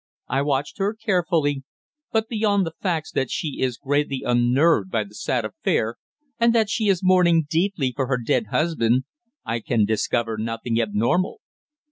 "I 0.27 0.41
watched 0.41 0.79
her 0.79 0.95
carefully, 0.95 1.61
but 2.11 2.27
beyond 2.27 2.65
the 2.65 2.73
facts 2.81 3.11
that 3.11 3.29
she 3.29 3.59
is 3.61 3.77
greatly 3.77 4.23
unnerved 4.25 4.89
by 4.89 5.03
the 5.03 5.13
sad 5.13 5.45
affair 5.45 5.97
and 6.39 6.55
that 6.55 6.71
she 6.71 6.87
is 6.87 7.03
mourning 7.03 7.45
deeply 7.47 7.93
for 7.95 8.07
her 8.07 8.17
dead 8.17 8.47
husband, 8.47 9.03
I 9.45 9.59
can 9.59 9.85
discover 9.85 10.39
nothing 10.39 10.81
abnormal." 10.81 11.37